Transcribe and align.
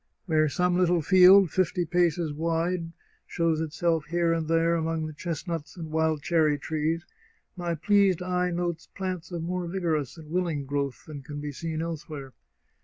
Where 0.25 0.49
some 0.49 0.79
little 0.79 1.03
field, 1.03 1.51
fifty 1.51 1.85
paces 1.85 2.33
wide, 2.33 2.91
shows 3.27 3.61
itself 3.61 4.05
here 4.05 4.33
and 4.33 4.47
there 4.47 4.73
among 4.73 5.05
the 5.05 5.13
chestnuts 5.13 5.77
and 5.77 5.91
wild 5.91 6.23
23 6.23 6.23
The 6.23 6.25
Chartreuse 6.59 7.03
of 7.03 7.07
Parma 7.55 7.67
cherry 7.67 7.75
trees 7.75 7.75
my 7.75 7.75
pleased 7.85 8.21
eye 8.23 8.49
notes 8.49 8.87
plants 8.95 9.31
of 9.31 9.43
more 9.43 9.67
vigor 9.67 9.95
ous 9.95 10.17
and 10.17 10.31
willing 10.31 10.65
growth 10.65 11.05
than 11.05 11.21
can 11.21 11.39
be 11.39 11.51
seen 11.51 11.83
elsewhere. 11.83 12.33